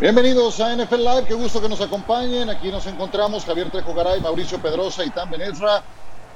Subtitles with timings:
[0.00, 2.48] Bienvenidos a NFL Live, qué gusto que nos acompañen.
[2.48, 5.82] Aquí nos encontramos Javier Trejo Garay, Mauricio Pedrosa y Tam Benesra.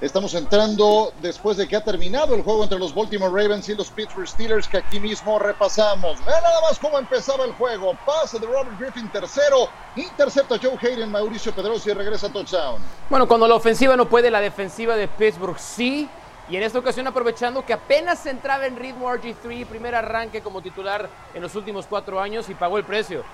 [0.02, 3.88] Estamos entrando después de que ha terminado el juego entre los Baltimore Ravens y los
[3.88, 6.22] Pittsburgh Steelers, que aquí mismo repasamos.
[6.26, 7.96] Vean nada más cómo empezaba el juego.
[8.04, 12.82] Pase de Robert Griffin tercero, intercepta Joe Hayden, Mauricio Pedrosa y regresa a touchdown.
[13.08, 16.06] Bueno, cuando la ofensiva no puede, la defensiva de Pittsburgh sí.
[16.50, 21.08] Y en esta ocasión aprovechando que apenas entraba en ritmo RG3, primer arranque como titular
[21.32, 23.24] en los últimos cuatro años y pagó el precio.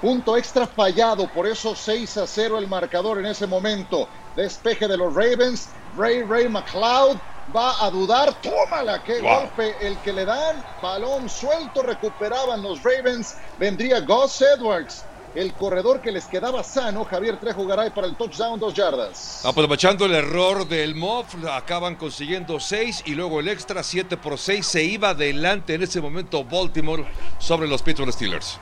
[0.00, 4.08] Punto extra fallado, por eso 6 a 0 el marcador en ese momento.
[4.34, 5.70] Despeje de los Ravens.
[5.96, 7.16] Ray Ray McLeod
[7.54, 8.34] va a dudar.
[8.42, 10.62] Tómala, qué golpe el que le dan.
[10.82, 13.36] Balón suelto, recuperaban los Ravens.
[13.58, 15.02] Vendría Gus Edwards.
[15.34, 19.44] El corredor que les quedaba sano, Javier Trejo Garay para el touchdown, dos yardas.
[19.44, 24.66] Aprovechando el error del Moff, acaban consiguiendo seis y luego el extra 7 por 6
[24.66, 27.06] se iba adelante en ese momento Baltimore
[27.38, 28.58] sobre los Pittsburgh Steelers.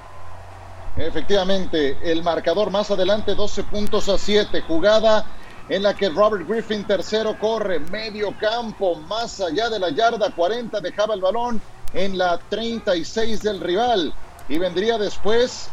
[0.96, 4.60] Efectivamente, el marcador más adelante, 12 puntos a 7.
[4.62, 5.26] Jugada
[5.68, 10.80] en la que Robert Griffin tercero corre medio campo, más allá de la yarda 40,
[10.80, 11.60] dejaba el balón
[11.94, 14.14] en la 36 del rival.
[14.48, 15.68] Y vendría después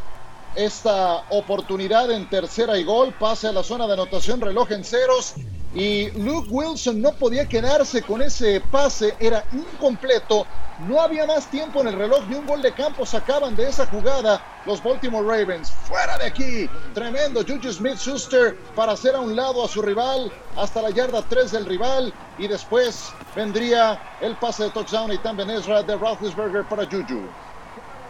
[0.55, 5.35] esta oportunidad en tercera y gol, pase a la zona de anotación, reloj en ceros.
[5.73, 10.45] Y Luke Wilson no podía quedarse con ese pase, era incompleto
[10.87, 13.85] no había más tiempo en el reloj, ni un gol de campo sacaban de esa
[13.85, 15.71] jugada los Baltimore Ravens.
[15.71, 20.31] Fuera de aquí, tremendo Juju Smith Schuster para hacer a un lado a su rival
[20.57, 25.49] hasta la yarda 3 del rival y después vendría el pase de touchdown y también
[25.51, 27.21] Ezra de Roethlisberger para Juju.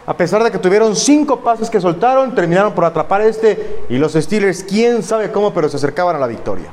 [0.06, 4.14] A pesar de que tuvieron cinco pases que soltaron, terminaron por atrapar este y los
[4.14, 6.70] Steelers, quién sabe cómo, pero se acercaban a la victoria.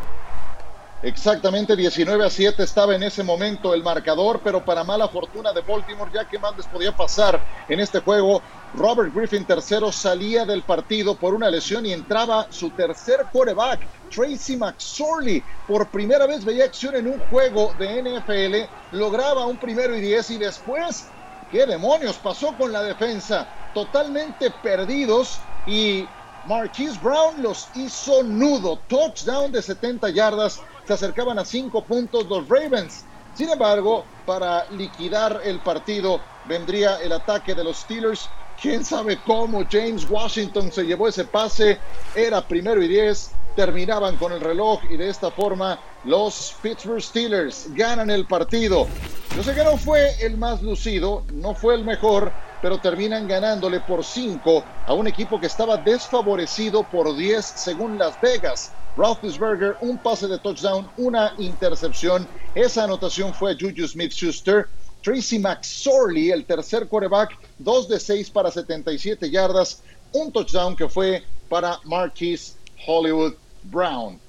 [1.01, 5.61] Exactamente 19 a 7 estaba en ese momento el marcador, pero para mala fortuna de
[5.61, 10.65] Baltimore, ya que más les podía pasar en este juego, Robert Griffin tercero salía del
[10.65, 15.45] partido por una lesión y entraba su tercer quarterback, Tracy McSorley.
[15.65, 20.29] Por primera vez veía acción en un juego de NFL, lograba un primero y diez
[20.31, 21.13] y después,
[21.47, 23.49] ¿qué demonios pasó con la defensa?
[23.71, 26.13] Totalmente perdidos y
[26.43, 28.85] Marquise Brown los hizo nudo.
[28.87, 33.05] Touchdown de 70 yardas se acercaban a cinco puntos los Ravens.
[33.35, 38.27] Sin embargo, para liquidar el partido vendría el ataque de los Steelers.
[38.59, 41.77] Quién sabe cómo James Washington se llevó ese pase.
[42.15, 43.29] Era primero y diez.
[43.55, 48.87] Terminaban con el reloj y de esta forma los Pittsburgh Steelers ganan el partido.
[49.35, 52.31] Yo sé que no fue el más lucido, no fue el mejor,
[52.63, 58.19] pero terminan ganándole por 5 a un equipo que estaba desfavorecido por 10 según Las
[58.21, 58.71] Vegas.
[58.99, 62.27] Roethlisberger, un pase de touchdown, una intercepción.
[62.53, 64.67] Esa anotación fue Juju Smith-Schuster.
[65.01, 67.29] Tracy McSorley, el tercer quarterback,
[67.59, 74.19] 2 de 6 para 77 yardas, un touchdown que fue para Marquis Hollywood Brown.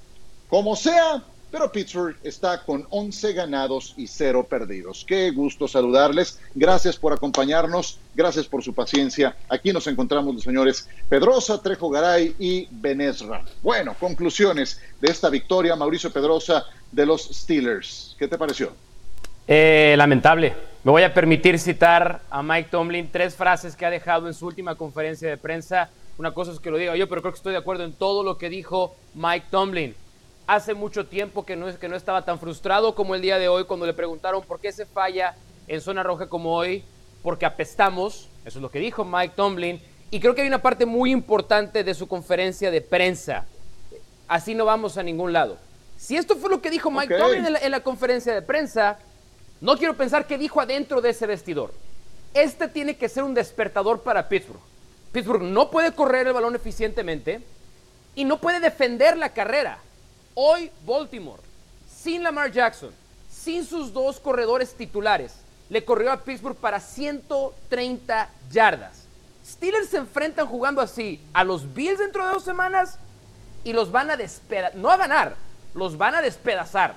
[0.47, 1.21] Como sea,
[1.51, 5.05] pero Pittsburgh está con 11 ganados y 0 perdidos.
[5.05, 6.39] Qué gusto saludarles.
[6.55, 7.99] Gracias por acompañarnos.
[8.15, 9.35] Gracias por su paciencia.
[9.49, 13.43] Aquí nos encontramos los señores Pedrosa, Trejo Garay y Benesra.
[13.61, 18.15] Bueno, conclusiones de esta victoria, Mauricio Pedrosa, de los Steelers.
[18.17, 18.71] ¿Qué te pareció?
[19.45, 20.55] Eh, lamentable.
[20.83, 24.47] Me voy a permitir citar a Mike Tomlin tres frases que ha dejado en su
[24.47, 25.89] última conferencia de prensa.
[26.17, 28.23] Una cosa es que lo diga yo, pero creo que estoy de acuerdo en todo
[28.23, 29.95] lo que dijo Mike Tomlin
[30.51, 33.47] hace mucho tiempo que no, es, que no estaba tan frustrado como el día de
[33.47, 35.33] hoy cuando le preguntaron por qué se falla
[35.69, 36.83] en zona roja como hoy,
[37.23, 40.85] porque apestamos, eso es lo que dijo Mike Tomlin, y creo que hay una parte
[40.85, 43.45] muy importante de su conferencia de prensa.
[44.27, 45.57] Así no vamos a ningún lado.
[45.95, 48.99] Si esto fue lo que dijo Mike Tomlin en la, en la conferencia de prensa,
[49.61, 51.73] no quiero pensar qué dijo adentro de ese vestidor.
[52.33, 54.59] Este tiene que ser un despertador para Pittsburgh.
[55.13, 57.39] Pittsburgh no puede correr el balón eficientemente
[58.15, 59.79] y no puede defender la carrera.
[60.33, 61.41] Hoy Baltimore,
[62.01, 62.91] sin Lamar Jackson,
[63.29, 65.33] sin sus dos corredores titulares,
[65.69, 69.03] le corrió a Pittsburgh para 130 yardas.
[69.45, 72.97] Steelers se enfrentan jugando así a los Bills dentro de dos semanas
[73.63, 75.35] y los van a despedazar, no a ganar,
[75.73, 76.95] los van a despedazar.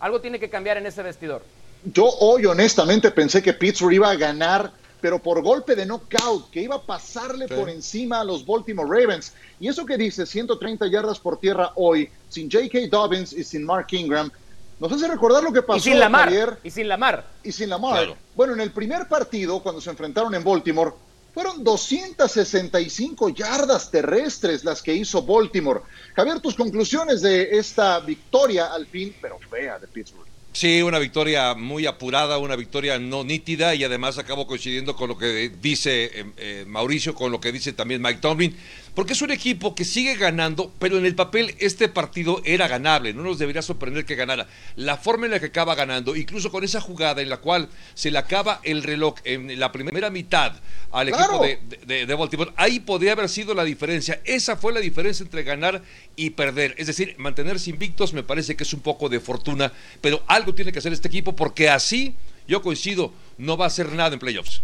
[0.00, 1.42] Algo tiene que cambiar en ese vestidor.
[1.84, 6.62] Yo hoy honestamente pensé que Pittsburgh iba a ganar pero por golpe de knockout, que
[6.62, 9.34] iba a pasarle por encima a los Baltimore Ravens.
[9.58, 12.86] Y eso que dice 130 yardas por tierra hoy, sin J.K.
[12.88, 14.30] Dobbins y sin Mark Ingram,
[14.78, 16.56] nos hace recordar lo que pasó y sin Lamar, ayer.
[16.62, 17.26] Y sin Lamar.
[17.42, 18.14] Y sin Lamar.
[18.36, 20.92] Bueno, en el primer partido, cuando se enfrentaron en Baltimore,
[21.34, 25.80] fueron 265 yardas terrestres las que hizo Baltimore.
[26.14, 30.31] Javier, tus conclusiones de esta victoria al fin, pero fea de Pittsburgh.
[30.52, 35.16] Sí, una victoria muy apurada, una victoria no nítida y además acabo coincidiendo con lo
[35.16, 38.54] que dice eh, eh, Mauricio, con lo que dice también Mike Tomlin,
[38.94, 43.14] porque es un equipo que sigue ganando, pero en el papel este partido era ganable,
[43.14, 44.46] no nos debería sorprender que ganara.
[44.76, 48.10] La forma en la que acaba ganando, incluso con esa jugada en la cual se
[48.10, 50.52] le acaba el reloj en la primera mitad
[50.90, 54.20] al equipo de, de, Baltimore, ahí podría haber sido la diferencia.
[54.24, 55.82] Esa fue la diferencia entre ganar
[56.14, 56.74] y perder.
[56.76, 59.72] Es decir, mantenerse invictos me parece que es un poco de fortuna,
[60.02, 62.14] pero algo tiene que hacer este equipo porque así,
[62.46, 64.62] yo coincido, no va a hacer nada en playoffs.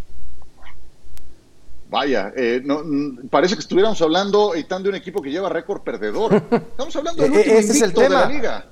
[1.90, 2.82] Vaya, eh, no,
[3.30, 6.34] parece que estuviéramos hablando están de un equipo que lleva récord perdedor.
[6.50, 8.04] Estamos hablando del e-, último Ese es el tema.
[8.04, 8.66] de la liga.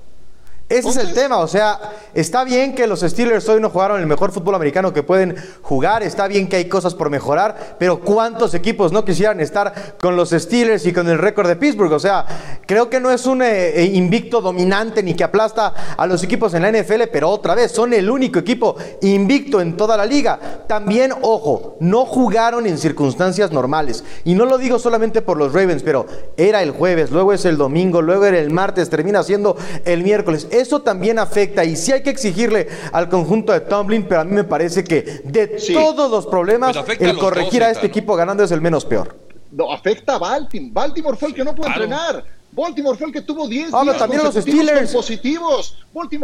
[0.69, 1.79] Ese es el tema, o sea,
[2.13, 6.03] está bien que los Steelers hoy no jugaron el mejor fútbol americano que pueden jugar,
[6.03, 10.31] está bien que hay cosas por mejorar, pero ¿cuántos equipos no quisieran estar con los
[10.31, 11.93] Steelers y con el récord de Pittsburgh?
[11.93, 12.25] O sea,
[12.65, 16.53] creo que no es un eh, eh, invicto dominante ni que aplasta a los equipos
[16.53, 20.37] en la NFL, pero otra vez, son el único equipo invicto en toda la liga.
[20.67, 25.81] También, ojo, no jugaron en circunstancias normales, y no lo digo solamente por los Ravens,
[25.81, 29.55] pero era el jueves, luego es el domingo, luego era el martes, termina siendo
[29.85, 34.21] el miércoles eso también afecta y sí hay que exigirle al conjunto de Tomlin, pero
[34.21, 38.43] a mí me parece que de todos los problemas, el corregir a, este equipo ganando
[38.43, 39.15] es el menos peor.
[39.51, 40.71] No, afecta a Baltimore.
[40.73, 42.23] Baltimore fue el que no pudo entrenar.
[42.51, 44.91] Baltimore fue el que tuvo 10 ah, también los Steelers.
[44.91, 45.77] positivos.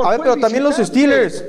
[0.03, 1.43] a ver, pero también los Steelers.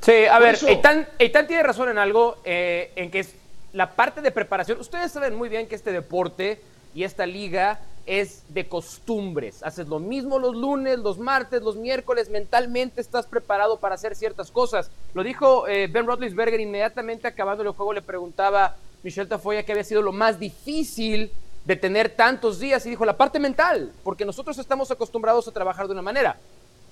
[0.00, 3.34] Sí, a ver, Eitan, tiene razón en algo, eh, en que es
[3.72, 4.80] la parte de preparación.
[4.80, 6.60] Ustedes saben muy bien que este deporte
[6.94, 9.62] y esta liga es de costumbres.
[9.62, 14.50] Haces lo mismo los lunes, los martes, los miércoles, mentalmente estás preparado para hacer ciertas
[14.50, 14.90] cosas.
[15.12, 19.84] Lo dijo eh, Ben Roethlisberger inmediatamente acabando el juego, le preguntaba Michelle Tafoya qué había
[19.84, 21.30] sido lo más difícil
[21.66, 25.86] de tener tantos días y dijo la parte mental, porque nosotros estamos acostumbrados a trabajar
[25.86, 26.38] de una manera.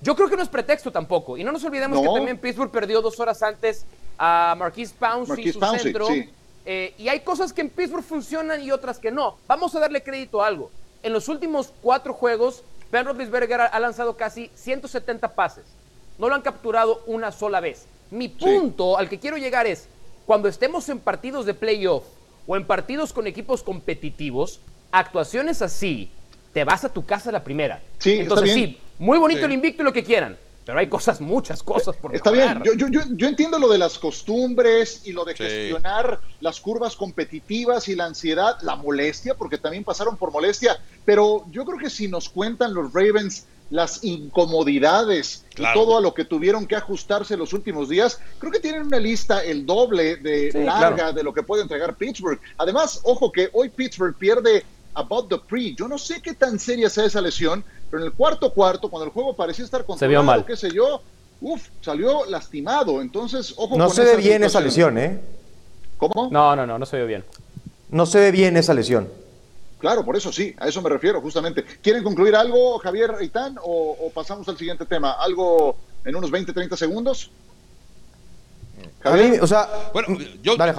[0.01, 1.35] Yo creo que no es pretexto tampoco.
[1.35, 3.87] Y no nos olvidemos que también Pittsburgh perdió dos horas antes
[4.19, 6.07] a Marquise Pouncey, su centro.
[6.63, 9.37] Eh, y hay cosas que en Pittsburgh funcionan y otras que no.
[9.47, 10.69] Vamos a darle crédito a algo
[11.03, 15.65] en los últimos cuatro juegos, Ben Roethlisberger ha lanzado casi 170 pases.
[16.17, 17.85] No lo han capturado una sola vez.
[18.09, 19.87] Mi punto al que quiero llegar es,
[20.25, 22.03] cuando estemos en partidos de playoff
[22.47, 24.59] o en partidos con equipos competitivos,
[24.91, 26.09] actuaciones así,
[26.53, 27.81] te vas a tu casa la primera.
[27.99, 31.63] Sí, Entonces sí, muy bonito el invicto y lo que quieran, pero hay cosas, muchas
[31.63, 35.33] cosas por Está bien, yo, yo, yo, entiendo lo de las costumbres y lo de
[35.33, 41.45] gestionar las curvas competitivas y la ansiedad, la molestia, porque también pasaron por molestia, pero
[41.51, 46.25] yo creo que si nos cuentan los Ravens las incomodidades y todo a lo que
[46.25, 51.13] tuvieron que ajustarse los últimos días, creo que tienen una lista el doble de larga
[51.13, 52.39] de lo que puede entregar Pittsburgh.
[52.57, 54.65] Además, ojo que hoy Pittsburgh pierde
[54.97, 55.73] about the pre.
[55.75, 59.05] Yo no sé qué tan seria sea esa lesión, pero en el cuarto cuarto, cuando
[59.05, 60.45] el juego parecía estar controlado, se vio mal.
[60.45, 61.01] qué sé yo,
[61.41, 63.01] uf, salió lastimado.
[63.01, 65.19] Entonces, ojo No se ve bien esa lesión, ¿eh?
[65.97, 66.29] ¿Cómo?
[66.31, 67.23] No, no, no, no se ve bien.
[67.89, 69.07] No se ve bien esa lesión.
[69.79, 71.63] Claro, por eso sí, a eso me refiero justamente.
[71.63, 75.11] ¿Quieren concluir algo, Javier Reitán, o, pasamos al siguiente tema?
[75.11, 77.29] ¿Algo en unos 20, 30 segundos?
[79.01, 79.41] Javier.
[79.41, 80.73] o sea, bueno, yo, Dale,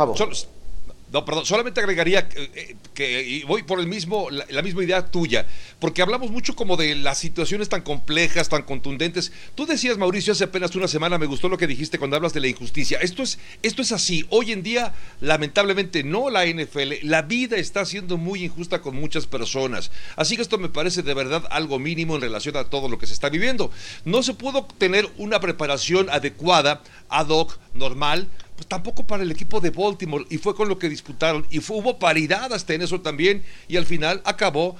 [1.13, 2.51] no, perdón, solamente agregaría que,
[2.99, 5.47] eh, y voy por el mismo, la, misma idea tuya,
[5.81, 9.33] porque hablamos mucho como de las situaciones tan complejas, tan contundentes.
[9.55, 12.41] Tú decías, Mauricio, hace apenas una semana, me gustó lo que dijiste cuando hablas de
[12.41, 12.99] la injusticia.
[13.01, 14.27] Esto es, esto es así.
[14.29, 19.27] Hoy en día, lamentablemente, no la NFL, la vida está siendo muy injusta con muchas
[19.27, 19.91] personas.
[20.17, 23.07] Así que esto me parece de verdad algo mínimo en relación a todo lo que
[23.07, 23.71] se está viviendo.
[24.05, 29.61] No se pudo tener una preparación adecuada, ad hoc, normal, pues tampoco para el equipo
[29.61, 33.45] de Baltimore y fue con lo que disputaron y hubo paridad hasta en eso también
[33.69, 34.75] y al final acabó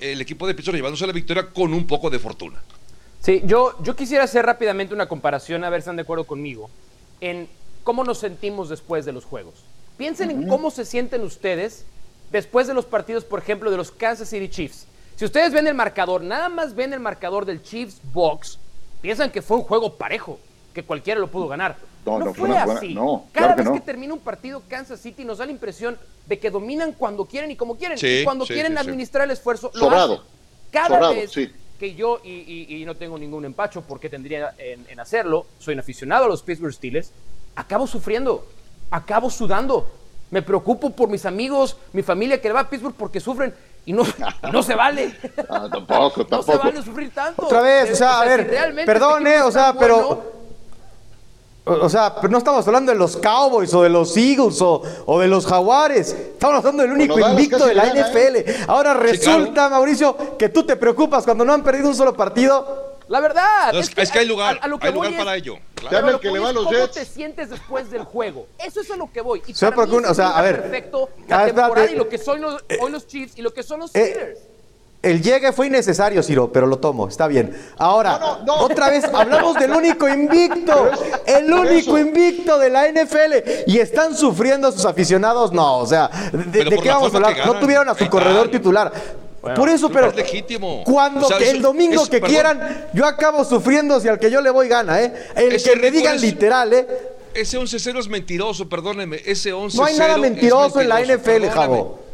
[0.00, 2.60] el equipo de Pittsburgh llevándose la victoria con un poco de fortuna.
[3.20, 6.70] Sí, yo, yo quisiera hacer rápidamente una comparación, a ver si están de acuerdo conmigo,
[7.20, 7.48] en
[7.84, 9.54] cómo nos sentimos después de los juegos.
[9.96, 11.84] Piensen en cómo se sienten ustedes
[12.32, 14.86] después de los partidos, por ejemplo, de los Kansas City Chiefs.
[15.14, 18.58] Si ustedes ven el marcador, nada más ven el marcador del Chiefs Box,
[19.00, 20.40] piensan que fue un juego parejo,
[20.74, 21.76] que cualquiera lo pudo ganar.
[22.04, 22.96] No, fue así.
[23.32, 26.92] Cada vez que, termina un partido, Kansas City nos da la impresión de que dominan
[26.92, 27.98] cuando quieren y como quieren.
[28.00, 30.22] y cuando quieren administrar el esfuerzo, lo
[30.70, 31.32] Cada vez
[31.78, 36.28] que yo, y, no tengo ningún empacho porque tendría en, hacerlo, soy un aficionado a
[36.28, 37.12] los Pittsburgh Steelers,
[37.56, 38.46] acabo sufriendo,
[38.90, 39.90] acabo sudando.
[40.30, 43.52] Me preocupo por mis amigos, mi familia que le va a Pittsburgh porque sufren
[43.84, 44.04] y no,
[44.52, 45.16] no se vale.
[45.48, 46.26] Ah, tampoco, tampoco.
[46.30, 47.46] No se vale sufrir tanto.
[47.46, 48.48] Otra vez, o sea, a ver,
[48.86, 50.39] perdón, eh, o sea, pero
[51.64, 55.28] o sea, pero no estamos hablando de los Cowboys o de los Eagles o, de
[55.28, 56.12] los Jaguares.
[56.12, 58.68] Estamos hablando del único invicto de la NFL.
[58.68, 62.98] Ahora resulta, Mauricio, que tú te preocupas cuando no han perdido un solo partido.
[63.08, 63.74] La verdad.
[63.74, 65.56] es, que, hay lugar, hay lugar para ello.
[65.74, 66.20] Claro.
[66.20, 68.46] que, le va a los ¿Cómo te sientes después del juego?
[68.58, 69.42] Eso es a lo que voy.
[69.46, 72.62] Y para mí o sea, a ver, perfecto la temporada y lo que son los,
[72.80, 74.40] hoy los Chiefs y lo que son los eh, Steelers.
[75.02, 77.56] El llegue fue innecesario, Ciro, pero lo tomo, está bien.
[77.78, 80.90] Ahora, otra vez hablamos del único invicto,
[81.24, 83.66] el único invicto de la NFL.
[83.66, 85.52] Y están sufriendo sus aficionados.
[85.52, 87.46] No, o sea, ¿de, qué vamos a hablar?
[87.46, 88.92] No tuvieron a su corredor titular.
[89.56, 90.84] por eso, pero legítimo.
[90.84, 95.00] cuando el domingo que quieran, yo acabo sufriendo si al que yo le voy gana,
[95.00, 95.14] ¿eh?
[95.34, 96.86] El que me digan literal, ¿eh?
[97.32, 99.18] Ese 11-0 es mentiroso, perdóneme.
[99.24, 102.09] Ese 11-0 No hay nada mentiroso, en la NFL, Javo.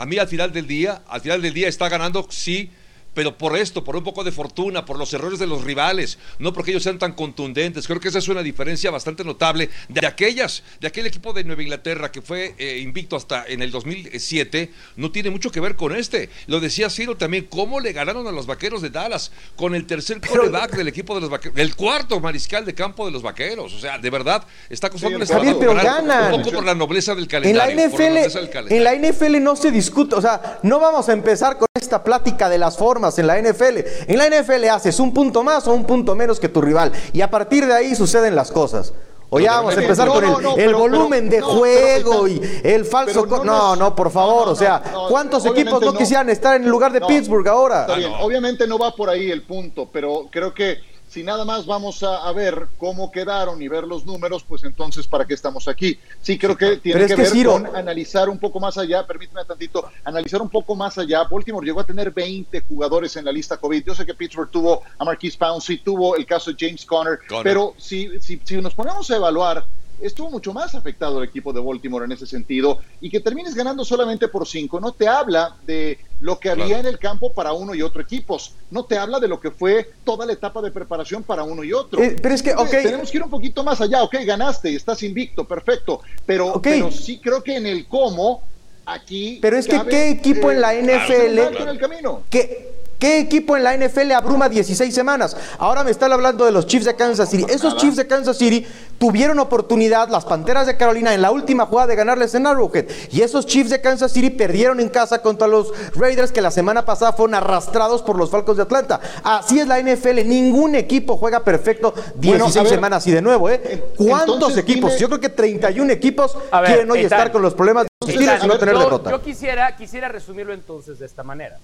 [0.00, 2.70] A mí al final del día, al final del día está ganando, sí,
[3.14, 6.52] pero por esto, por un poco de fortuna, por los errores de los rivales, no
[6.52, 7.86] porque ellos sean tan contundentes.
[7.86, 11.62] Creo que esa es una diferencia bastante notable de aquellas, de aquel equipo de Nueva
[11.62, 15.94] Inglaterra que fue eh, invicto hasta en el 2007, no tiene mucho que ver con
[15.94, 16.30] este.
[16.46, 20.20] Lo decía Ciro también, cómo le ganaron a los vaqueros de Dallas con el tercer
[20.20, 23.74] coreback del equipo de los vaqueros, el cuarto mariscal de campo de los vaqueros.
[23.74, 26.34] O sea, de verdad, está costando sí, pero ganan.
[26.34, 27.72] un poco por la nobleza del calendario.
[27.72, 31.58] En la, NFL, en la NFL no se discute, o sea, no vamos a empezar
[31.58, 33.78] con esta plática de las formas en la NFL.
[34.08, 36.92] En la NFL haces un punto más o un punto menos que tu rival.
[37.12, 38.92] Y a partir de ahí suceden las cosas.
[39.32, 40.24] O ya vamos a empezar con
[40.58, 43.24] el, volumen de juego y el falso.
[43.44, 44.48] No, no, por favor.
[44.48, 47.86] o sea, ¿cuántos equipos no quisieran estar en el lugar de Pittsburgh ahora?
[48.20, 50.78] Obviamente no va por ahí el punto, pero creo que
[51.10, 55.24] si nada más vamos a, ver cómo quedaron y ver los números, pues entonces, ¿para
[55.24, 55.98] qué estamos aquí?
[56.22, 60.40] Sí, creo que tiene que, ver con analizar un poco más allá, permíteme tantito, analizar
[60.40, 61.24] un poco más allá.
[61.24, 63.84] Baltimore llegó a tener 20 jugadores en la lista COVID.
[63.84, 67.74] Yo sé que Pittsburgh tuvo a Marquise Pouncey, tuvo el caso de James Conner, pero
[67.76, 69.66] si, si, si nos ponemos a evaluar
[70.00, 73.84] estuvo mucho más afectado el equipo de Baltimore en ese sentido y que termines ganando
[73.84, 77.74] solamente por cinco no te habla de lo que había en el campo para uno
[77.74, 81.22] y otro equipos, no te habla de lo que fue toda la etapa de preparación
[81.22, 82.02] para uno y otro.
[82.02, 82.70] Eh, pero es que, ok.
[82.70, 87.18] Tenemos que ir un poquito más allá, ok, ganaste, estás invicto, perfecto, pero, pero sí
[87.18, 88.42] creo que en el cómo
[88.84, 89.38] aquí...
[89.40, 91.38] Pero es que, ¿qué equipo en la NFL...
[91.38, 92.22] En el camino.
[92.28, 95.34] ¿Qué, ¿Qué equipo en la NFL abruma 16 semanas?
[95.56, 97.46] Ahora me están hablando de los Chiefs de Kansas City.
[97.48, 98.66] Esos Chiefs de Kansas City
[98.98, 102.90] tuvieron oportunidad, las Panteras de Carolina, en la última jugada de ganarles en Arrowhead.
[103.10, 106.84] Y esos Chiefs de Kansas City perdieron en casa contra los Raiders que la semana
[106.84, 109.00] pasada fueron arrastrados por los Falcons de Atlanta.
[109.24, 110.26] Así es la NFL.
[110.26, 113.06] Ningún equipo juega perfecto 16 semanas.
[113.06, 113.82] Y de nuevo, ¿eh?
[113.96, 114.98] ¿Cuántos equipos?
[114.98, 118.46] Yo creo que 31 equipos quieren hoy estar con los problemas de los Steelers y
[118.46, 119.10] no tener derrota.
[119.10, 121.56] Yo quisiera, quisiera resumirlo entonces de esta manera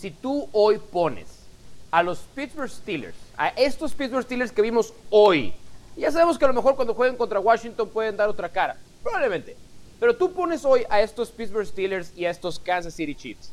[0.00, 1.26] si tú hoy pones
[1.90, 5.52] a los Pittsburgh Steelers, a estos Pittsburgh Steelers que vimos hoy,
[5.94, 9.56] ya sabemos que a lo mejor cuando jueguen contra Washington pueden dar otra cara, probablemente,
[9.98, 13.50] pero tú pones hoy a estos Pittsburgh Steelers y a estos Kansas City Chiefs,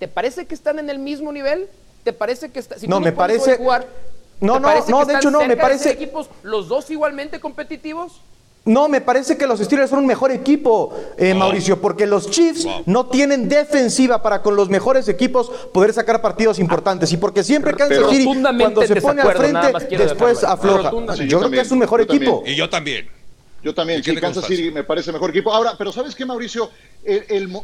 [0.00, 1.68] ¿te parece que están en el mismo nivel?
[2.02, 3.86] ¿Te parece que está, si no, me parece jugar,
[4.40, 8.20] no, no, no, de hecho no, me parece equipos los dos igualmente competitivos?
[8.66, 12.66] No, me parece que los Steelers son un mejor equipo, eh, Mauricio, porque los Chiefs
[12.86, 17.12] no tienen defensiva para con los mejores equipos poder sacar partidos importantes.
[17.12, 20.90] Y porque siempre Kansas City, cuando se pone al frente, después afloja.
[21.26, 22.42] yo, creo que es un mejor equipo.
[22.46, 23.06] Y yo también.
[23.62, 25.52] Yo también, sí, Kansas City me parece mejor equipo.
[25.52, 26.70] Ahora, pero ¿sabes qué, Mauricio?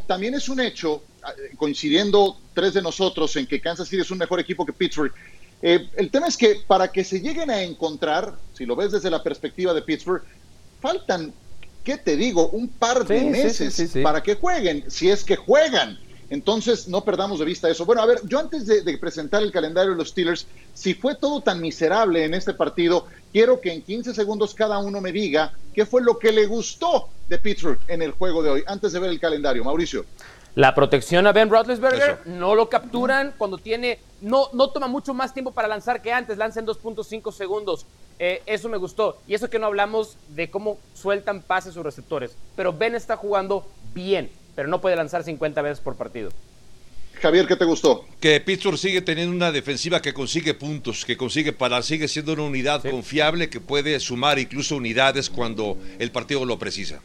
[0.07, 4.19] también es un hecho, ah, coincidiendo tres de nosotros en que Kansas City es un
[4.19, 5.12] mejor equipo que Pittsburgh.
[5.62, 9.11] Eh, el tema es que para que se lleguen a encontrar, si lo ves desde
[9.11, 10.23] la perspectiva de Pittsburgh,
[10.80, 11.32] faltan,
[11.84, 12.49] ¿qué te digo?
[12.50, 15.99] Un par de meses para que jueguen, si es que juegan.
[16.30, 17.84] Entonces, no perdamos de vista eso.
[17.84, 21.40] Bueno, a ver, yo antes de, presentar el calendario de los Steelers, si fue todo
[21.40, 25.84] tan miserable en este partido, quiero que en 15 segundos cada uno me diga qué
[25.84, 29.10] fue lo que le gustó de Pittsburgh en el juego de hoy, antes de ver
[29.10, 29.64] el calendario.
[29.64, 30.04] Mauricio.
[30.57, 35.33] La protección a Ben Roethlisberger, no lo capturan cuando tiene, no, no toma mucho más
[35.33, 37.87] tiempo para lanzar que antes, lanza en 2.5 segundos.
[38.19, 39.19] Eh, eso me gustó.
[39.28, 42.37] Y eso que no hablamos de cómo sueltan pases sus receptores.
[42.57, 43.64] Pero Ben está jugando
[43.95, 46.30] bien, pero no puede lanzar 50 veces por partido.
[47.21, 48.07] Javier, ¿qué te gustó?
[48.19, 52.45] Que Pittsburgh sigue teniendo una defensiva que consigue puntos, que consigue para, sigue siendo una
[52.45, 57.00] unidad confiable que puede sumar incluso unidades cuando el partido lo precisa.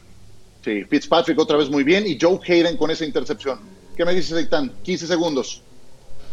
[0.66, 3.60] Sí, Fitzpatrick otra vez muy bien y Joe Hayden con esa intercepción.
[3.96, 4.72] ¿Qué me dices, Eitan?
[4.82, 5.62] 15 segundos.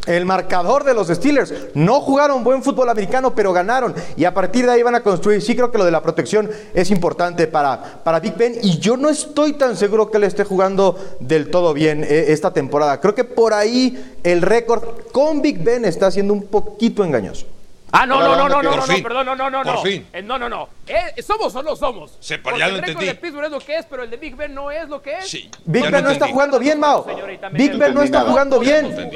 [0.07, 1.53] El marcador de los Steelers.
[1.75, 3.93] No jugaron buen fútbol americano, pero ganaron.
[4.17, 5.39] Y a partir de ahí van a construir.
[5.43, 8.55] Sí creo que lo de la protección es importante para, para Big Ben.
[8.63, 12.51] Y yo no estoy tan seguro que le esté jugando del todo bien eh, esta
[12.51, 12.99] temporada.
[12.99, 17.45] Creo que por ahí el récord con Big Ben está siendo un poquito engañoso.
[17.95, 19.83] Ah, no, no, no, no, no, no, perdón, no, no, no, no.
[19.83, 20.07] Fin.
[20.11, 20.67] Eh, no, no, no.
[20.87, 22.17] Eh, ¿Somos o no somos?
[22.19, 23.05] Se, ya lo el entendí.
[23.05, 25.19] de Pittsburgh es lo que es, pero el de Big Ben no es lo que
[25.19, 25.29] es.
[25.29, 25.47] Sí.
[25.63, 27.05] Big Ben no está jugando bien, Mao.
[27.51, 29.11] Big Ben no está jugando bien.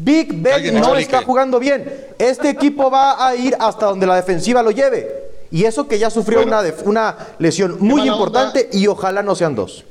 [0.00, 1.90] Big Ben no está jugando bien.
[2.18, 5.10] Este equipo va a ir hasta donde la defensiva lo lleve.
[5.50, 9.82] Y eso que ya sufrió una, una lesión muy importante y ojalá no sean dos.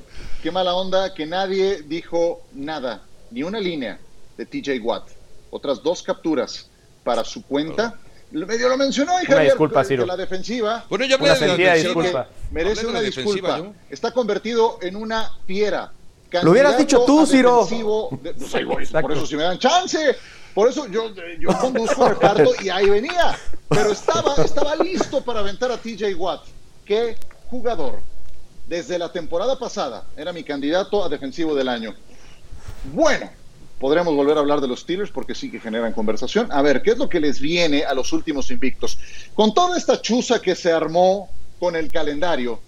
[0.43, 3.01] Qué mala onda que nadie dijo nada,
[3.31, 3.97] ni una línea
[4.37, 5.07] de TJ Watt.
[5.49, 6.69] Otras dos capturas
[7.03, 7.97] para su cuenta.
[8.33, 12.27] Medio lo mencionó y Javier, disculpa, que la defensiva bueno, yo una de disculpa.
[12.51, 13.61] merece una disculpa.
[13.89, 15.91] Está convertido en una fiera.
[16.41, 17.67] Lo hubieras dicho tú, Ciro.
[17.69, 20.15] Pues por eso si me dan chance.
[20.53, 23.37] Por eso yo, yo conduzco reparto y ahí venía.
[23.69, 26.41] Pero estaba, estaba listo para aventar a TJ Watt.
[26.85, 27.15] Qué
[27.49, 28.01] jugador.
[28.67, 31.95] Desde la temporada pasada era mi candidato a defensivo del año.
[32.93, 33.29] Bueno,
[33.83, 36.49] podremos volver a hablar de los Steelers porque sí que generan conversación.
[36.53, 38.97] A ver, ¿qué es lo que les viene a los últimos invictos?
[39.33, 42.61] Con toda esta chuza que se armó con el calendario,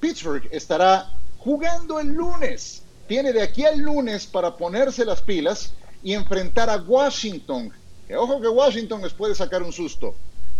[0.00, 2.84] Pittsburgh estará jugando el lunes.
[3.06, 7.70] Tiene de aquí al lunes para ponerse las pilas y enfrentar a Washington.
[8.08, 10.14] Que ojo que Washington les puede sacar un susto.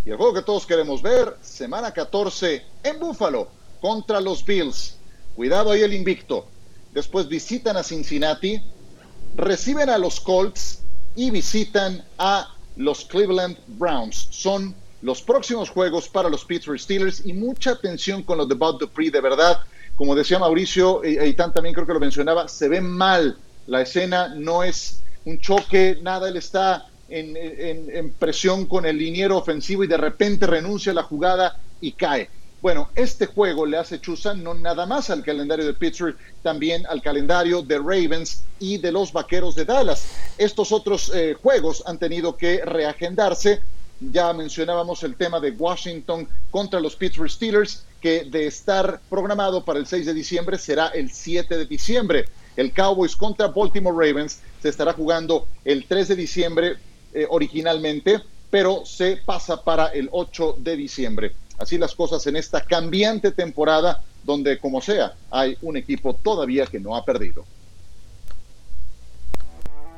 [0.05, 3.47] Y el juego que todos queremos ver, semana 14 en Buffalo
[3.81, 4.95] contra los Bills.
[5.35, 6.45] Cuidado ahí el invicto.
[6.91, 8.61] Después visitan a Cincinnati,
[9.35, 10.83] reciben a los Colts
[11.15, 14.27] y visitan a los Cleveland Browns.
[14.31, 18.79] Son los próximos juegos para los Pittsburgh Steelers y mucha atención con los de Bob
[18.79, 19.59] Dupree, de verdad.
[19.95, 23.37] Como decía Mauricio, y, y también creo que lo mencionaba, se ve mal
[23.67, 29.83] la escena, no es un choque, nada, él está en, presión con el liniero ofensivo
[29.83, 32.29] y de repente renuncia a la jugada y cae.
[32.63, 37.01] Bueno, este juego le hace chuza no nada más al calendario de Pittsburgh, también al
[37.01, 40.07] calendario de Ravens y de los Vaqueros de Dallas.
[40.37, 43.59] Estos otros eh, juegos han tenido que reagendarse.
[43.99, 49.79] Ya mencionábamos el tema de Washington contra los Pittsburgh Steelers, que de estar programado para
[49.79, 52.29] el 6 de diciembre será el 7 de diciembre.
[52.55, 56.77] El Cowboys contra Baltimore Ravens se estará jugando el 3 de diciembre
[57.13, 61.33] eh, originalmente, pero se pasa para el 8 de diciembre.
[61.57, 66.79] Así las cosas en esta cambiante temporada donde, como sea, hay un equipo todavía que
[66.79, 67.45] no ha perdido.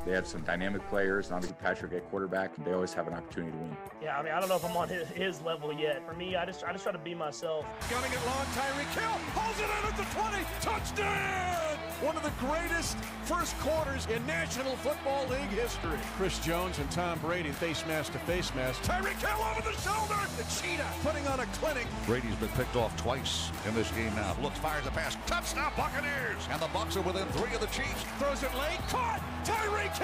[0.05, 1.27] They have some dynamic players.
[1.27, 2.55] and obviously Patrick at quarterback.
[2.57, 3.77] and They always have an opportunity to win.
[4.03, 6.05] Yeah, I mean, I don't know if I'm on his, his level yet.
[6.07, 7.65] For me, I just I just try to be myself.
[7.89, 10.45] Gunning it long, Tyreek Hill holds it in at the 20.
[10.61, 11.77] Touchdown!
[12.01, 15.97] One of the greatest first quarters in National Football League history.
[16.17, 18.83] Chris Jones and Tom Brady face mask to face mask.
[18.83, 20.19] Tyreek Hill over the shoulder.
[20.37, 21.87] The cheetah putting on a clinic.
[22.05, 24.35] Brady's been picked off twice in this game now.
[24.41, 25.15] Looks, fires a pass.
[25.25, 26.45] Touchdown Buccaneers!
[26.51, 28.03] And the Bucks are within three of the Chiefs.
[28.19, 28.79] Throws it late.
[28.89, 29.21] Caught!
[29.45, 29.94] Tyreek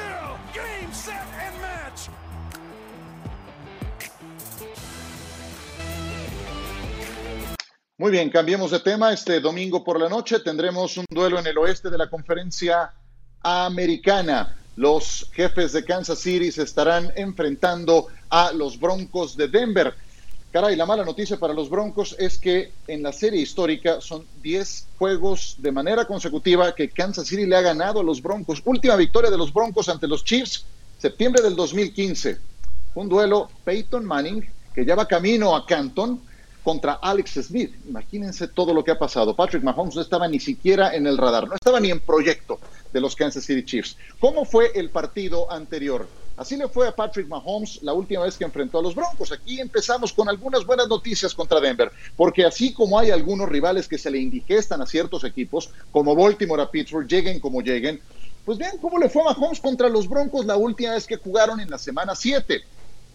[7.97, 9.13] Muy bien, cambiemos de tema.
[9.13, 12.91] Este domingo por la noche tendremos un duelo en el oeste de la conferencia
[13.43, 14.56] americana.
[14.75, 19.93] Los jefes de Kansas City se estarán enfrentando a los Broncos de Denver.
[20.52, 24.88] Caray, la mala noticia para los Broncos es que en la serie histórica son 10
[24.98, 28.62] juegos de manera consecutiva que Kansas City le ha ganado a los Broncos.
[28.66, 30.66] Última victoria de los Broncos ante los Chiefs,
[30.98, 32.38] septiembre del 2015.
[32.96, 36.20] Un duelo Peyton Manning, que ya va camino a Canton,
[36.64, 37.74] contra Alex Smith.
[37.88, 39.34] Imagínense todo lo que ha pasado.
[39.34, 42.60] Patrick Mahomes no estaba ni siquiera en el radar, no estaba ni en proyecto
[42.92, 43.96] de los Kansas City Chiefs.
[44.20, 46.10] ¿Cómo fue el partido anterior?
[46.41, 49.32] Así le fue a Patrick Mahomes la última vez que enfrentó a los Broncos.
[49.32, 53.99] Aquí empezamos con algunas buenas noticias contra Denver, porque así como hay algunos rivales que
[53.99, 58.01] se le indigestan a ciertos equipos, como Baltimore a Pittsburgh, lleguen como lleguen,
[58.43, 61.60] pues vean cómo le fue a Mahomes contra los Broncos la última vez que jugaron
[61.60, 62.60] en la semana 7.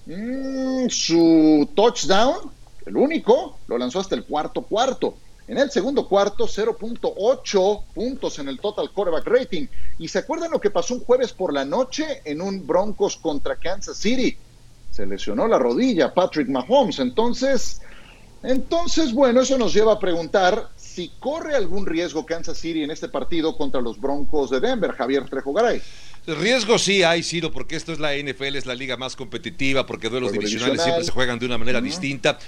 [0.05, 2.53] Mm, su touchdown,
[2.87, 5.19] el único, lo lanzó hasta el cuarto cuarto.
[5.49, 9.67] En el segundo cuarto, 0.8 puntos en el total quarterback rating.
[9.99, 13.57] ¿Y se acuerdan lo que pasó un jueves por la noche en un Broncos contra
[13.57, 14.37] Kansas City?
[14.91, 16.99] Se lesionó la rodilla Patrick Mahomes.
[16.99, 17.81] Entonces,
[18.43, 23.09] entonces, bueno, eso nos lleva a preguntar si corre algún riesgo Kansas City en este
[23.09, 25.81] partido contra los Broncos de Denver, Javier Trejo Garay.
[26.27, 30.09] Riesgo sí hay, Ciro, porque esto es la NFL, es la liga más competitiva, porque
[30.09, 32.39] duelos divisionales siempre se juegan de una manera distinta.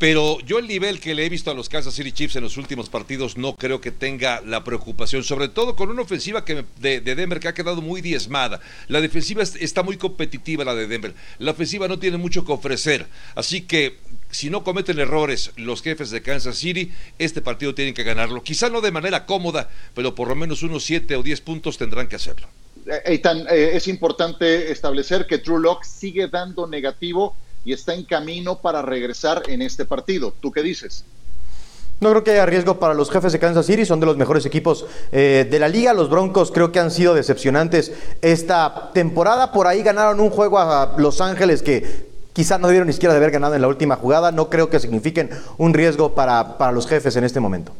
[0.00, 2.56] Pero yo el nivel que le he visto a los Kansas City Chiefs en los
[2.56, 7.02] últimos partidos no creo que tenga la preocupación, sobre todo con una ofensiva que de,
[7.02, 8.62] Denver que ha quedado muy diezmada.
[8.88, 11.14] La defensiva está muy competitiva, la de Denver.
[11.38, 13.04] La ofensiva no tiene mucho que ofrecer.
[13.34, 13.98] Así que
[14.30, 18.42] si no cometen errores los jefes de Kansas City, este partido tienen que ganarlo.
[18.42, 22.08] Quizá no de manera cómoda, pero por lo menos unos 7 o 10 puntos tendrán
[22.08, 22.48] que hacerlo.
[22.86, 28.58] Eh, eh, es importante establecer que True Lock sigue dando negativo y está en camino
[28.58, 30.32] para regresar en este partido.
[30.40, 31.04] ¿Tú qué dices?
[32.00, 34.46] No creo que haya riesgo para los jefes de Kansas City, son de los mejores
[34.46, 35.92] equipos eh, de la liga.
[35.92, 37.92] Los Broncos creo que han sido decepcionantes
[38.22, 39.52] esta temporada.
[39.52, 43.18] Por ahí ganaron un juego a Los Ángeles que quizás no debieron ni siquiera de
[43.18, 44.32] haber ganado en la última jugada.
[44.32, 47.74] No creo que signifiquen un riesgo para, para los jefes en este momento.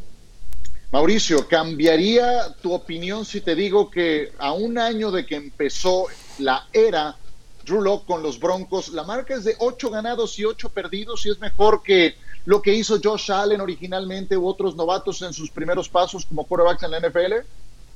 [0.92, 6.06] Mauricio, ¿cambiaría tu opinión si te digo que a un año de que empezó
[6.40, 7.16] la era
[7.64, 11.30] Drew Locke con los Broncos, la marca es de 8 ganados y 8 perdidos y
[11.30, 15.88] es mejor que lo que hizo Josh Allen originalmente u otros novatos en sus primeros
[15.88, 17.34] pasos como quarterbacks en la NFL?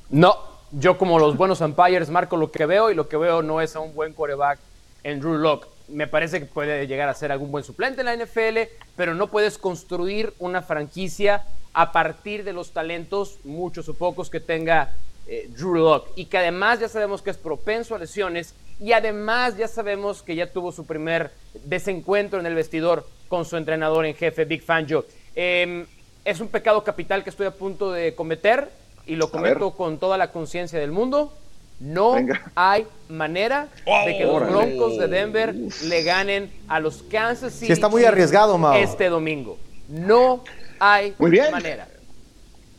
[0.09, 0.37] No,
[0.71, 3.75] yo como los buenos umpires marco lo que veo y lo que veo no es
[3.75, 4.59] a un buen quarterback
[5.03, 5.67] en Drew Locke.
[5.87, 9.27] Me parece que puede llegar a ser algún buen suplente en la NFL, pero no
[9.27, 14.95] puedes construir una franquicia a partir de los talentos, muchos o pocos, que tenga
[15.27, 16.11] eh, Drew Locke.
[16.15, 20.35] Y que además ya sabemos que es propenso a lesiones y además ya sabemos que
[20.35, 21.31] ya tuvo su primer
[21.65, 25.05] desencuentro en el vestidor con su entrenador en jefe, Big Fangio.
[25.35, 25.85] Eh,
[26.23, 28.69] es un pecado capital que estoy a punto de cometer
[29.05, 31.31] y lo cometo con toda la conciencia del mundo.
[31.79, 32.51] No Venga.
[32.55, 33.67] hay manera
[34.05, 37.67] de que los Broncos de Denver le ganen a los Kansas City.
[37.67, 38.75] Sí, está muy arriesgado, Mao.
[38.75, 39.57] Este domingo.
[39.89, 40.43] No
[40.79, 41.51] hay Muy bien.
[41.51, 41.87] manera.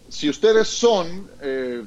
[0.09, 1.85] Si ustedes son eh,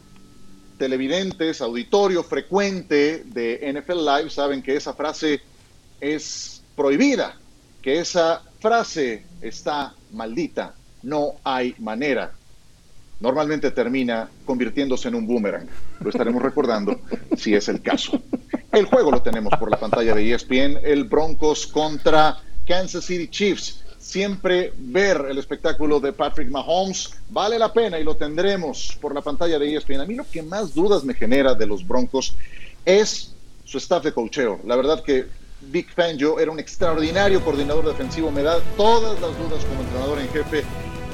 [0.80, 5.42] televidentes, auditorio frecuente de NFL Live, saben que esa frase
[6.02, 7.36] es prohibida,
[7.82, 12.32] que esa frase está maldita, no hay manera.
[13.20, 15.68] Normalmente termina convirtiéndose en un boomerang.
[16.00, 17.02] Lo estaremos recordando
[17.38, 18.22] si es el caso.
[18.72, 23.84] El juego lo tenemos por la pantalla de ESPN, el Broncos contra Kansas City Chiefs.
[24.10, 29.22] Siempre ver el espectáculo de Patrick Mahomes vale la pena y lo tendremos por la
[29.22, 30.00] pantalla de ESPN.
[30.00, 32.34] A mí lo que más dudas me genera de los Broncos
[32.84, 34.62] es su staff de cocheo.
[34.66, 35.28] La verdad que
[35.62, 40.30] Vic Fangio era un extraordinario coordinador defensivo, me da todas las dudas como entrenador en
[40.30, 40.64] jefe.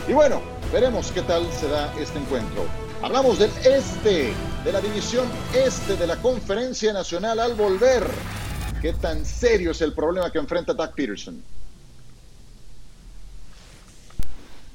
[0.07, 2.63] Y bueno, veremos qué tal se da este encuentro.
[3.01, 4.31] Hablamos del este,
[4.63, 8.05] de la división este de la Conferencia Nacional al volver.
[8.81, 11.43] ¿Qué tan serio es el problema que enfrenta Doug Peterson?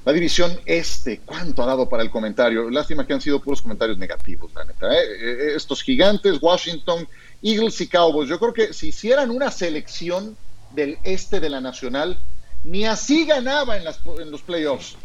[0.03, 2.69] La división este, ¿cuánto ha dado para el comentario?
[2.71, 4.91] Lástima que han sido puros comentarios negativos, la neta.
[4.91, 4.97] ¿eh?
[5.19, 7.07] Eh, Estos gigantes, Washington,
[7.43, 8.27] Eagles y Cowboys.
[8.29, 10.35] Yo creo que si hicieran una selección
[10.71, 12.17] del este de la Nacional,
[12.63, 14.95] ni así ganaba en, las- los playoffs.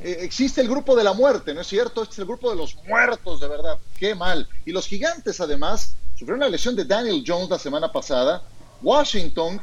[0.00, 2.02] Eh, existe el grupo de la muerte, ¿no es cierto?
[2.02, 3.78] Este es el grupo de los muertos, de verdad.
[3.98, 4.46] Qué mal.
[4.64, 8.42] Y los gigantes, además, sufrieron la lesión de Daniel Jones la semana pasada.
[8.82, 9.60] Washington,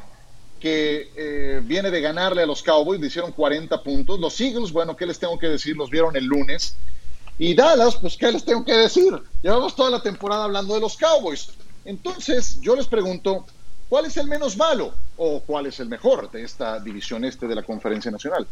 [0.64, 4.18] que eh, viene de ganarle a los Cowboys, le hicieron 40 puntos.
[4.18, 5.76] Los Eagles, bueno, ¿qué les tengo que decir?
[5.76, 6.78] Los vieron el lunes.
[7.38, 9.12] Y Dallas, pues, ¿qué les tengo que decir?
[9.42, 11.50] Llevamos toda la temporada hablando de los Cowboys.
[11.84, 13.46] Entonces, yo les pregunto,
[13.90, 17.56] ¿cuál es el menos malo o cuál es el mejor de esta división este de
[17.56, 18.48] la Conferencia Nacional?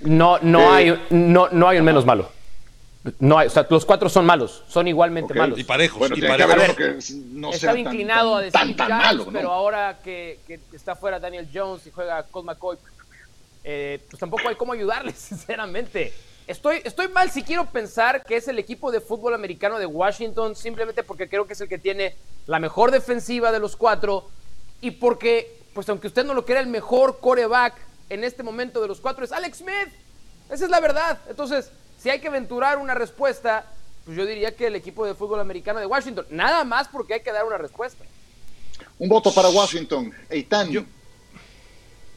[0.00, 2.30] No, no, Eh, hay, no, no hay un menos malo.
[3.18, 5.58] No hay, o sea, los cuatro son malos, son igualmente malos.
[5.58, 6.56] Y parejos, Bueno, y parejos.
[6.56, 6.98] ver, que
[7.32, 9.32] no sea Estaba tan- inclinado a decir tan, tan Giants, malo, ¿no?
[9.32, 12.76] pero ahora que, que está fuera Daniel Jones y juega Colt McCoy,
[13.64, 16.12] eh, pues tampoco hay cómo ayudarles, sinceramente.
[16.46, 20.54] Estoy, estoy mal si quiero pensar que es el equipo de fútbol americano de Washington,
[20.56, 22.14] simplemente porque creo que es el que tiene
[22.46, 24.28] la mejor defensiva de los cuatro
[24.80, 27.74] y porque, pues aunque usted no lo crea, el mejor coreback
[28.10, 29.92] en este momento de los cuatro es Alex Smith.
[30.50, 31.18] Esa es la verdad.
[31.28, 31.70] Entonces,
[32.02, 33.64] si hay que aventurar una respuesta,
[34.04, 36.26] pues yo diría que el equipo de fútbol americano de Washington.
[36.30, 38.04] Nada más porque hay que dar una respuesta.
[38.98, 40.12] Un voto para Washington.
[40.28, 40.84] Eitan.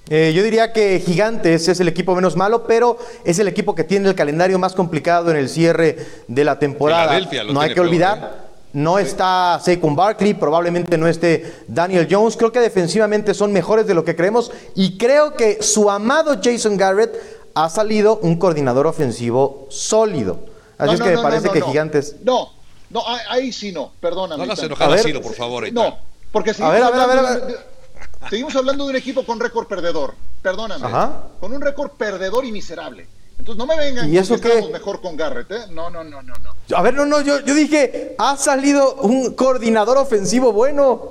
[0.09, 3.83] Eh, yo diría que Gigantes es el equipo menos malo, pero es el equipo que
[3.83, 7.05] tiene el calendario más complicado en el cierre de la temporada.
[7.47, 12.37] No hay que peor, olvidar, no está Saquon Barkley, probablemente no esté Daniel Jones.
[12.37, 16.75] Creo que defensivamente son mejores de lo que creemos y creo que su amado Jason
[16.75, 20.39] Garrett ha salido un coordinador ofensivo sólido.
[20.77, 21.65] Así No, es no, que me parece no, que no.
[21.67, 22.15] Gigantes.
[22.23, 22.49] No,
[22.89, 24.37] no, ahí, ahí sí no, perdóname.
[24.37, 24.77] No hagas Eitan.
[24.77, 25.01] enojar A.
[25.01, 25.71] Ciro, por favor.
[25.71, 25.97] No,
[26.31, 27.55] porque A seguimos, ver, a ver, a ver, a hablando ver.
[27.55, 30.13] de- seguimos hablando de un equipo con récord perdedor.
[30.41, 30.85] Perdóname.
[30.85, 31.23] Ajá.
[31.39, 33.07] Con un récord perdedor y miserable.
[33.39, 34.47] Entonces no me vengan ¿Y eso que qué?
[34.49, 35.59] estamos mejor con Garrett, ¿eh?
[35.71, 36.77] No, no, no, no, no.
[36.77, 41.01] A ver, no, no, yo, yo dije, ha salido un coordinador ofensivo bueno.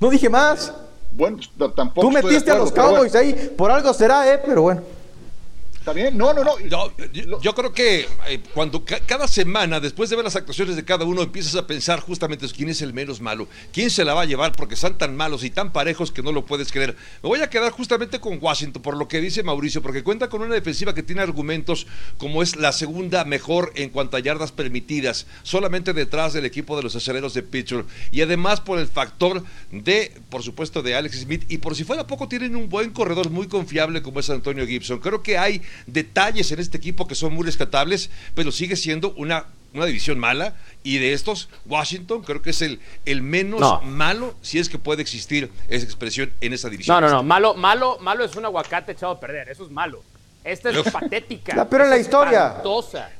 [0.00, 0.72] No dije más.
[1.12, 4.32] Bueno, pues, tampoco Tú estoy de metiste a los Cowboys bueno, ahí, por algo será,
[4.32, 4.40] ¿eh?
[4.44, 4.82] Pero bueno.
[5.82, 6.10] ¿Está?
[6.12, 6.58] No, no, no.
[6.60, 6.92] Yo,
[7.40, 11.04] yo creo que eh, cuando ca- cada semana, después de ver las actuaciones de cada
[11.04, 14.24] uno, empiezas a pensar justamente quién es el menos malo, quién se la va a
[14.24, 16.96] llevar, porque están tan malos y tan parejos que no lo puedes creer.
[17.22, 20.42] Me voy a quedar justamente con Washington, por lo que dice Mauricio, porque cuenta con
[20.42, 25.26] una defensiva que tiene argumentos como es la segunda mejor en cuanto a yardas permitidas,
[25.42, 27.86] solamente detrás del equipo de los aceleros de Pittsburgh.
[28.12, 29.42] Y además por el factor
[29.72, 31.44] de, por supuesto, de Alex Smith.
[31.48, 35.00] Y por si fuera poco, tienen un buen corredor muy confiable como es Antonio Gibson.
[35.00, 39.46] Creo que hay detalles en este equipo que son muy rescatables, pero sigue siendo una,
[39.74, 40.54] una división mala.
[40.82, 45.02] Y de estos, Washington creo que es el, el menos malo, si es que puede
[45.02, 47.00] existir esa expresión en esa división.
[47.00, 47.22] No, no, no.
[47.22, 49.48] Malo, malo, malo es un aguacate echado a perder.
[49.48, 50.02] Eso es malo.
[50.44, 51.54] Esta es patética.
[51.54, 52.62] La peor en la historia.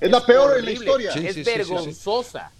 [0.00, 1.12] Es, la peor en la historia.
[1.12, 2.50] es vergonzosa.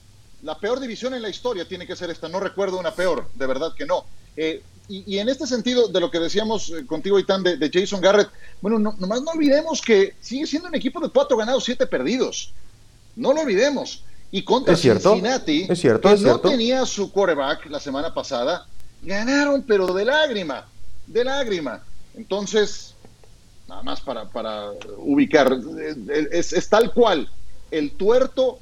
[0.42, 2.28] La peor división en la historia tiene que ser esta.
[2.28, 4.04] No recuerdo una peor, de verdad que no.
[4.36, 8.00] Eh, y, en este sentido, de lo que decíamos eh, contigo, Itán, de, de Jason
[8.00, 8.28] Garrett,
[8.60, 12.52] bueno, no, nomás no olvidemos que sigue siendo un equipo de cuatro ganados, siete perdidos.
[13.16, 14.04] No lo olvidemos.
[14.30, 18.66] Y contra Cincinnati, es cierto, que no tenía su quarterback la semana pasada,
[19.02, 20.66] ganaron, pero de lágrima,
[21.06, 21.82] de lágrima.
[22.14, 22.94] Entonces,
[23.68, 27.30] nada más para, para ubicar, eh, es, es tal cual
[27.70, 28.58] el tuerto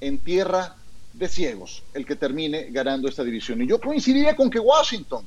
[0.00, 0.76] en tierra
[1.12, 3.60] de ciegos el que termine ganando esta división.
[3.62, 5.24] Y yo coincidiría con que Washington,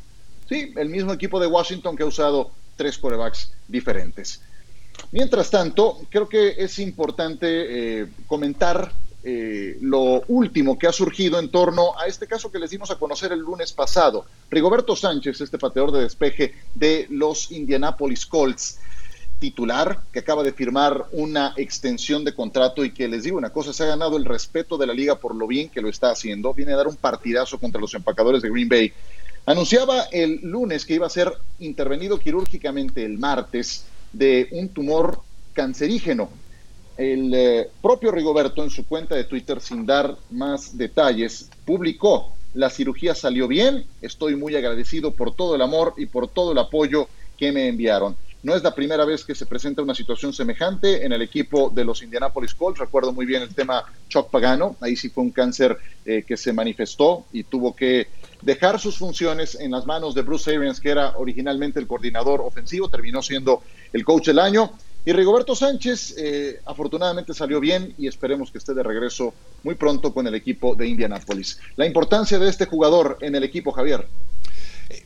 [0.48, 4.42] sí, el mismo equipo de Washington que ha usado tres corebacks diferentes.
[5.12, 8.92] Mientras tanto, creo que es importante eh, comentar
[9.26, 12.96] eh, lo último que ha surgido en torno a este caso que les dimos a
[12.96, 14.26] conocer el lunes pasado.
[14.50, 18.80] Rigoberto Sánchez, este pateador de despeje de los Indianapolis Colts,
[19.40, 23.74] titular que acaba de firmar una extensión de contrato y que les digo una cosa,
[23.74, 26.54] se ha ganado el respeto de la liga por lo bien que lo está haciendo.
[26.54, 28.94] Viene a dar un partidazo contra los empacadores de Green Bay.
[29.46, 35.20] Anunciaba el lunes que iba a ser intervenido quirúrgicamente el martes de un tumor
[35.52, 36.30] cancerígeno.
[36.96, 42.70] El eh, propio Rigoberto en su cuenta de Twitter, sin dar más detalles, publicó, la
[42.70, 47.10] cirugía salió bien, estoy muy agradecido por todo el amor y por todo el apoyo
[47.38, 48.16] que me enviaron.
[48.44, 51.86] No es la primera vez que se presenta una situación semejante en el equipo de
[51.86, 52.78] los Indianapolis Colts.
[52.78, 54.76] Recuerdo muy bien el tema Chuck Pagano.
[54.82, 58.10] Ahí sí fue un cáncer eh, que se manifestó y tuvo que
[58.42, 62.90] dejar sus funciones en las manos de Bruce Arians, que era originalmente el coordinador ofensivo.
[62.90, 64.74] Terminó siendo el coach del año.
[65.06, 70.14] Y Rigoberto Sánchez eh, afortunadamente salió bien y esperemos que esté de regreso muy pronto
[70.14, 71.60] con el equipo de Indianapolis.
[71.78, 74.06] La importancia de este jugador en el equipo, Javier.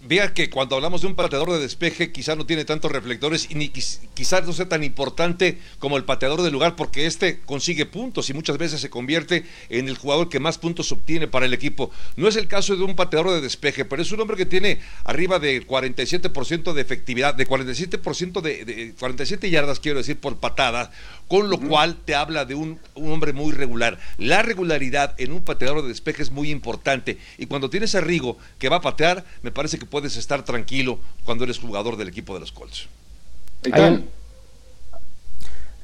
[0.04, 3.56] Vea que cuando hablamos de un pateador de despeje, quizás no tiene tantos reflectores y
[3.56, 8.30] ni quizás no sea tan importante como el pateador del lugar, porque este consigue puntos
[8.30, 11.92] y muchas veces se convierte en el jugador que más puntos obtiene para el equipo.
[12.16, 14.80] No es el caso de un pateador de despeje, pero es un hombre que tiene
[15.04, 20.92] arriba del 47% de efectividad, de 47% de, de 47 yardas, quiero decir, por patada,
[21.28, 24.00] con lo cual te habla de un, hombre muy regular.
[24.18, 28.38] La regularidad en un pateador de despeje es muy importante y cuando tienes a Rigo
[28.60, 32.34] que va a patear, me parece que puedes estar tranquilo cuando eres jugador del equipo
[32.34, 32.88] de los Colts.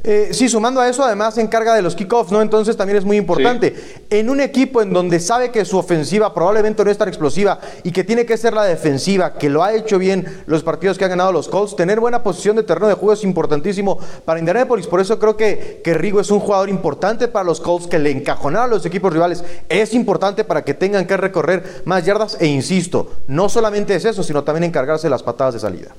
[0.06, 2.42] Eh, sí, sumando a eso, además se encarga de los kickoffs, ¿no?
[2.42, 3.74] Entonces también es muy importante.
[4.10, 7.92] En un equipo en donde sabe que su ofensiva probablemente no es tan explosiva y
[7.92, 11.12] que tiene que ser la defensiva, que lo ha hecho bien los partidos que han
[11.12, 14.88] ganado los Colts, tener buena posición de terreno de juego es importantísimo para Indianapolis.
[14.88, 18.12] Por eso creo que, que Rigo es un jugador importante para los Colts, que le
[18.12, 22.36] encajonar a los equipos rivales es importante para que tengan que recorrer más yardas.
[22.42, 25.96] E insisto, no solamente es eso, sino también encargarse de las patadas de salida.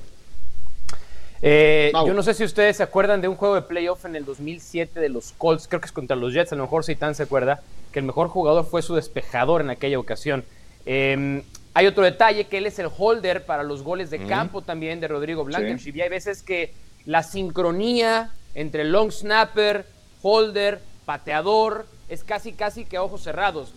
[1.47, 4.25] Eh, yo no sé si ustedes se acuerdan de un juego de playoff en el
[4.25, 7.25] 2007 de los Colts, creo que es contra los Jets, a lo mejor Seitan se
[7.25, 7.61] acuerda,
[7.93, 10.43] que el mejor jugador fue su despejador en aquella ocasión.
[10.87, 11.43] Em,
[11.75, 15.09] hay otro detalle, que él es el holder para los goles de campo también de
[15.09, 15.95] Rodrigo Blankenship.
[15.95, 16.73] Y hay veces que
[17.05, 19.85] la sincronía entre long snapper,
[20.23, 23.73] holder, pateador, es casi, casi que a ojos cerrados.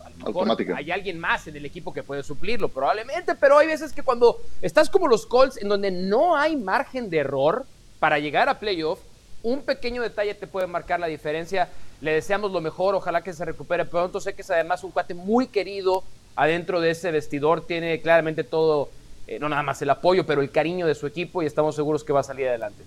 [0.76, 4.40] hay alguien más en el equipo que puede suplirlo, probablemente, pero hay veces que cuando
[4.62, 7.66] estás como los Colts, en donde no hay margen de error
[8.00, 9.00] para llegar a playoff,
[9.44, 11.70] un pequeño detalle te puede marcar la diferencia.
[12.02, 14.20] Le deseamos lo mejor, ojalá que se recupere pronto.
[14.20, 16.04] Sé que es además un cuate muy querido
[16.36, 18.90] adentro de ese vestidor, tiene claramente todo,
[19.26, 22.04] eh, no nada más el apoyo, pero el cariño de su equipo y estamos seguros
[22.04, 22.84] que va a salir adelante.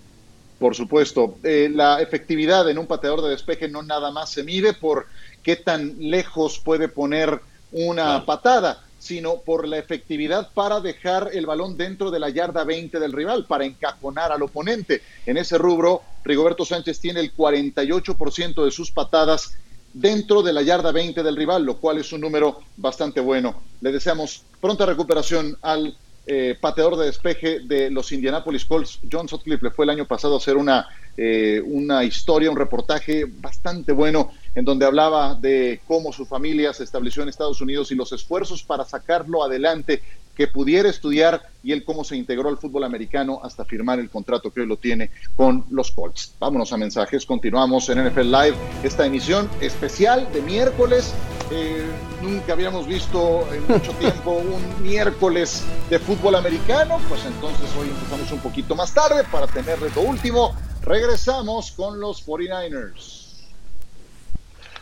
[0.61, 4.73] Por supuesto, eh, la efectividad en un pateador de despeje no nada más se mide
[4.73, 5.07] por
[5.41, 11.77] qué tan lejos puede poner una patada, sino por la efectividad para dejar el balón
[11.77, 15.01] dentro de la yarda 20 del rival, para encajonar al oponente.
[15.25, 19.55] En ese rubro, Rigoberto Sánchez tiene el 48% de sus patadas
[19.93, 23.63] dentro de la yarda 20 del rival, lo cual es un número bastante bueno.
[23.81, 29.65] Le deseamos pronta recuperación al eh, pateador de despeje de los Indianapolis Colts, John Sutcliffe,
[29.65, 34.31] le fue el año pasado a hacer una, eh, una historia, un reportaje bastante bueno
[34.53, 38.63] en donde hablaba de cómo su familia se estableció en Estados Unidos y los esfuerzos
[38.63, 40.03] para sacarlo adelante,
[40.35, 44.51] que pudiera estudiar y él cómo se integró al fútbol americano hasta firmar el contrato
[44.51, 46.33] que hoy lo tiene con los Colts.
[46.39, 51.13] Vámonos a mensajes, continuamos en NFL Live, esta emisión especial de miércoles.
[51.51, 51.85] Eh,
[52.21, 58.31] nunca habíamos visto en mucho tiempo un miércoles de fútbol americano, pues entonces hoy empezamos
[58.31, 63.27] un poquito más tarde para tenerles lo último Regresamos con los 49ers.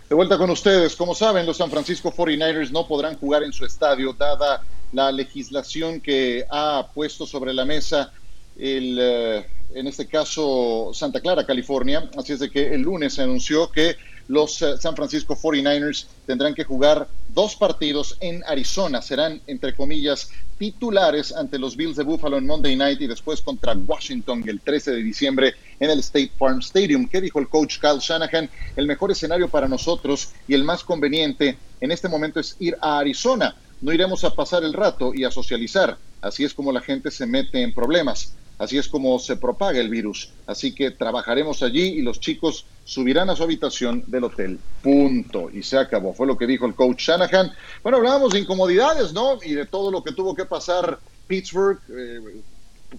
[0.08, 0.96] De vuelta con ustedes.
[0.96, 6.02] Como saben, los San Francisco 49ers no podrán jugar en su estadio dada la legislación
[6.02, 8.12] que ha puesto sobre la mesa
[8.58, 12.10] el, eh, en este caso Santa Clara, California.
[12.18, 13.96] Así es de que el lunes se anunció que
[14.28, 19.02] los eh, San Francisco 49ers tendrán que jugar dos partidos en Arizona.
[19.02, 23.74] Serán, entre comillas, titulares ante los Bills de Buffalo en Monday Night y después contra
[23.74, 27.08] Washington el 13 de diciembre en el State Farm Stadium.
[27.08, 28.50] ¿Qué dijo el coach Kyle Shanahan?
[28.76, 33.00] El mejor escenario para nosotros y el más conveniente en este momento es ir a
[33.00, 33.56] Arizona.
[33.82, 35.98] No iremos a pasar el rato y a socializar.
[36.22, 38.34] Así es como la gente se mete en problemas.
[38.58, 40.32] Así es como se propaga el virus.
[40.46, 44.60] Así que trabajaremos allí y los chicos subirán a su habitación del hotel.
[44.84, 45.50] Punto.
[45.50, 46.14] Y se acabó.
[46.14, 47.54] Fue lo que dijo el coach Shanahan.
[47.82, 49.38] Bueno, hablábamos de incomodidades, ¿no?
[49.42, 51.80] Y de todo lo que tuvo que pasar Pittsburgh.
[51.90, 52.42] Eh,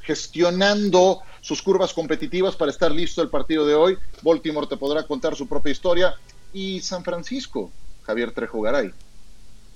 [0.03, 3.99] gestionando sus curvas competitivas para estar listo el partido de hoy.
[4.23, 6.15] Baltimore te podrá contar su propia historia.
[6.53, 7.71] Y San Francisco,
[8.03, 8.93] Javier Trejo Garay,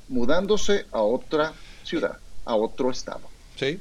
[0.09, 3.23] mudándose a otra ciudad, a otro estado.
[3.57, 3.79] Sí,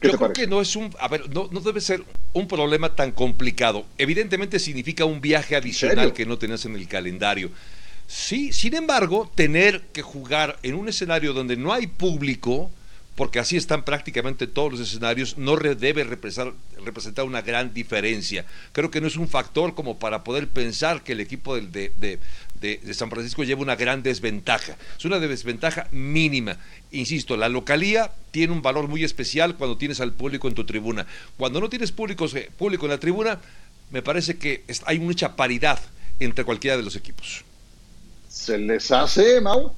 [0.00, 3.12] yo creo que no es un, a ver, no, no, debe ser un problema tan
[3.12, 3.86] complicado.
[3.98, 7.50] Evidentemente significa un viaje adicional que no tenés en el calendario.
[8.06, 12.70] Sí, sin embargo, tener que jugar en un escenario donde no hay público,
[13.16, 18.44] porque así están prácticamente todos los escenarios, no debe representar, representar, una gran diferencia.
[18.72, 22.18] Creo que no es un factor como para poder pensar que el equipo de, de,
[22.60, 24.76] de, San Francisco lleva una gran desventaja.
[24.98, 26.56] Es una desventaja mínima.
[26.90, 31.06] Insisto, la localía tiene un valor muy especial cuando tienes al público en tu tribuna.
[31.36, 32.26] Cuando no tienes público,
[32.58, 33.38] público en la tribuna,
[33.90, 35.78] me parece que hay mucha paridad
[36.18, 37.44] entre cualquiera de los equipos.
[38.28, 39.72] ¿Se les hace, Mau?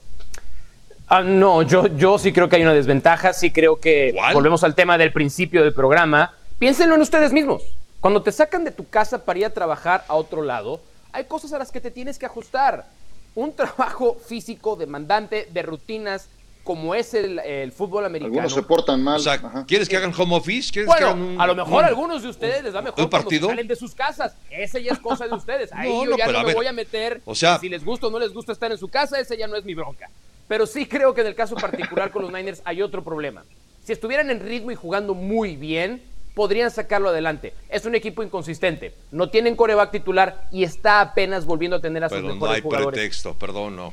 [1.07, 4.75] Ah, no, yo, yo sí creo que hay una desventaja, sí creo que volvemos al
[4.75, 6.35] tema del principio del programa.
[6.59, 7.62] Piénsenlo en ustedes mismos.
[8.01, 10.81] Cuando te sacan de tu casa para ir a trabajar a otro lado,
[11.18, 12.87] hay cosas a las que te tienes que ajustar.
[13.35, 16.28] Un trabajo físico demandante de rutinas
[16.64, 18.35] como es el, fútbol americano.
[18.35, 19.16] Algunos se portan mal.
[19.16, 20.70] O sea, ¿quieres que hagan home office?
[20.70, 23.48] ¿Quieres bueno, que hagan a lo mejor algunos de ustedes les da mejor partido?
[23.48, 24.37] salen de sus casas.
[24.50, 25.72] Esa ya es cosa de ustedes.
[25.72, 27.22] Ahí yo ya no me voy a meter.
[27.24, 29.46] O sea, si les gusta o no les gusta estar en su casa, esa ya
[29.46, 30.11] no es mi bronca.
[30.46, 33.44] Pero sí creo que en el caso particular con los Niners hay otro problema.
[33.83, 36.02] Si estuvieran en ritmo y jugando muy bien,
[36.38, 37.53] podrían sacarlo adelante.
[37.68, 42.09] Es un equipo inconsistente, no tienen coreback titular y está apenas volviendo a tener a
[42.09, 42.96] sus pero mejores no hay jugadores.
[42.96, 43.92] pretexto, perdón, no.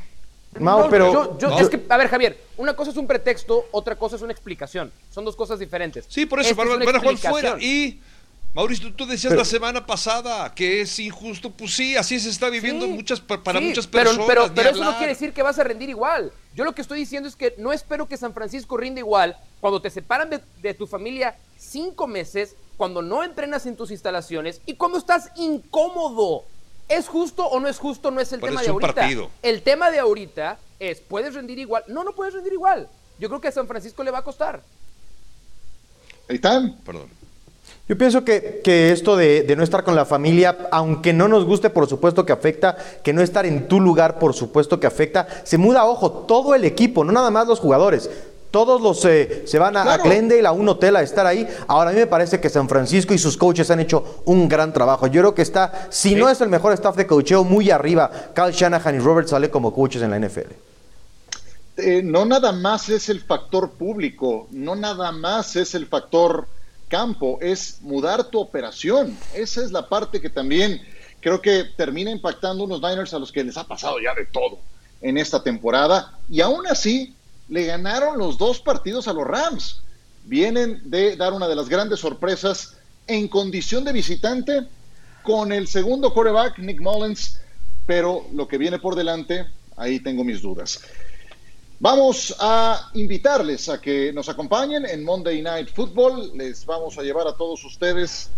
[0.59, 4.21] No, pero es que, a ver, Javier, una cosa es un pretexto, otra cosa es
[4.21, 4.91] una explicación.
[5.09, 6.05] Son dos cosas diferentes.
[6.07, 7.99] Sí, por eso van, a jugar fuera y
[8.53, 11.49] Mauricio, tú decías la semana pasada que es injusto.
[11.49, 14.27] Pues sí, así se está viviendo muchas, para muchas personas.
[14.27, 16.31] Pero, pero, pero eso no quiere decir que vas a rendir igual.
[16.53, 19.81] Yo lo que estoy diciendo es que no espero que San Francisco rinda igual cuando
[19.81, 20.29] te separan
[20.61, 26.43] de, tu familia cinco meses, cuando no entrenas en tus instalaciones y cuando estás incómodo.
[26.87, 28.11] ¿Es justo o no es justo?
[28.11, 29.09] No es el tema de ahorita.
[29.41, 31.83] El tema de ahorita es, ¿puedes rendir igual?
[31.87, 32.87] No, no puedes rendir igual.
[33.17, 34.61] Yo creo que a San Francisco le va a costar.
[36.29, 36.77] Ahí están.
[36.85, 37.09] Perdón.
[37.87, 41.45] Yo pienso que, que esto de, de, no estar con la familia, aunque no nos
[41.45, 45.27] guste, por supuesto que afecta, que no estar en tu lugar, por supuesto que afecta,
[45.43, 48.09] se muda, ojo, todo el equipo, no nada más los jugadores.
[48.55, 50.01] Todos los eh, se van a, claro.
[50.01, 51.45] a, Glendale, a un hotel a estar ahí.
[51.67, 54.71] Ahora a mí me parece que San Francisco y sus coaches han hecho un gran
[54.71, 55.07] trabajo.
[55.07, 56.15] Yo creo que está, si sí.
[56.15, 58.09] no es el mejor staff de coacheo, muy arriba.
[58.33, 60.53] Kyle Shanahan y Robert Sale como coaches en la NFL.
[61.75, 66.47] Eh, no nada más es el factor público, no nada más es el factor
[66.87, 69.17] campo, es mudar tu operación.
[69.33, 70.81] Esa es la parte que también
[71.19, 74.59] creo que termina impactando unos Niners a los que les ha pasado ya de todo
[75.01, 76.13] en esta temporada.
[76.29, 77.14] Y aún así,
[77.49, 79.81] le ganaron los dos partidos a los Rams.
[80.23, 82.75] Vienen de dar una de las grandes sorpresas
[83.07, 84.67] en condición de visitante
[85.21, 87.39] con el segundo quarterback, Nick Mullins,
[87.85, 90.81] pero lo que viene por delante, ahí tengo mis dudas.
[91.79, 96.31] Vamos a invitarles a que nos acompañen en Monday Night Football.
[96.35, 98.29] Les vamos a llevar a todos ustedes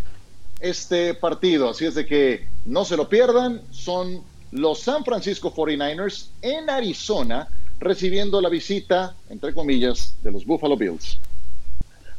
[0.60, 1.70] este partido.
[1.70, 3.62] Así es de que no se lo pierdan.
[3.72, 7.48] Son los San Francisco 49ers en Arizona
[7.80, 11.20] recibiendo la visita, entre comillas, de los Buffalo Bills.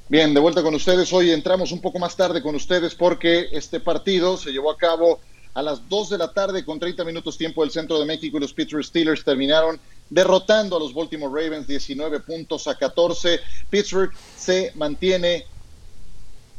[0.09, 1.13] Bien, de vuelta con ustedes.
[1.13, 5.21] Hoy entramos un poco más tarde con ustedes porque este partido se llevó a cabo
[5.53, 8.41] a las 2 de la tarde con 30 minutos tiempo del centro de México y
[8.41, 9.79] los Pittsburgh Steelers terminaron
[10.09, 13.41] derrotando a los Baltimore Ravens 19 puntos a 14.
[13.69, 15.45] Pittsburgh se mantiene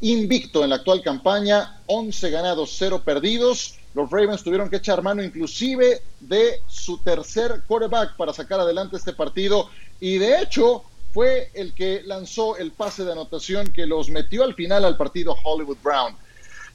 [0.02, 3.79] invicto en la actual campaña, 11 ganados, 0 perdidos.
[3.94, 9.14] Los Ravens tuvieron que echar mano inclusive de su tercer quarterback para sacar adelante este
[9.14, 9.70] partido
[10.00, 14.54] y de hecho fue el que lanzó el pase de anotación que los metió al
[14.54, 16.16] final al partido Hollywood Brown.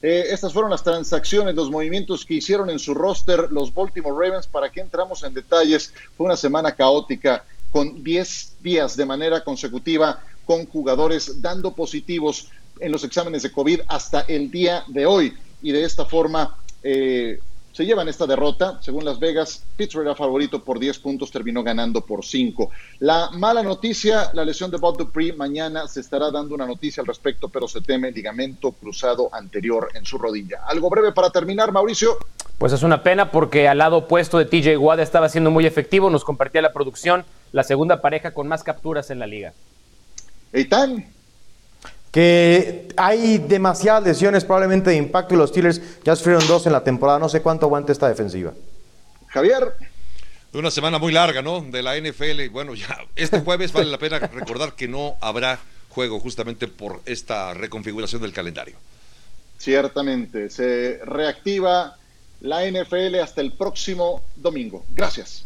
[0.01, 4.45] Eh, estas fueron las transacciones, los movimientos que hicieron en su roster los Baltimore Ravens.
[4.45, 5.93] ¿Para que entramos en detalles?
[6.17, 12.49] Fue una semana caótica con 10 días de manera consecutiva con jugadores dando positivos
[12.79, 15.33] en los exámenes de COVID hasta el día de hoy.
[15.61, 17.39] Y de esta forma eh,
[17.71, 18.77] se llevan esta derrota.
[18.81, 22.69] Según Las Vegas, Pittsburgh era favorito por 10 puntos, terminó ganando por 5.
[22.99, 27.07] La mala noticia, la lesión de Bob Dupree, mañana se estará dando una noticia al
[27.07, 30.61] respecto, pero se teme ligamento cruzado anterior en su rodilla.
[30.67, 32.17] Algo breve para terminar, Mauricio.
[32.59, 36.09] Pues es una pena porque al lado opuesto de TJ Watt estaba siendo muy efectivo,
[36.09, 39.53] nos compartía la producción, la segunda pareja con más capturas en la liga.
[40.53, 41.14] Eitan,
[42.15, 46.81] que hay demasiadas lesiones probablemente de impacto y los Steelers ya sufrieron dos en la
[46.81, 47.19] temporada.
[47.19, 48.53] No sé cuánto aguanta esta defensiva.
[49.27, 49.73] Javier.
[50.53, 51.59] Una semana muy larga, ¿no?
[51.59, 52.47] De la NFL.
[52.53, 55.59] Bueno, ya este jueves vale la pena recordar que no habrá
[55.89, 58.77] juego justamente por esta reconfiguración del calendario.
[59.57, 61.97] Ciertamente, se reactiva
[62.39, 64.85] la NFL hasta el próximo domingo.
[64.91, 65.45] Gracias.